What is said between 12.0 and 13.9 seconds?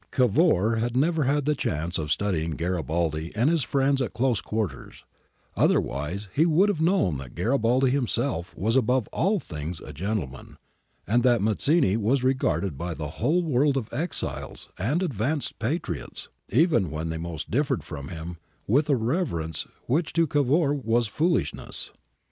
regarded by the whole world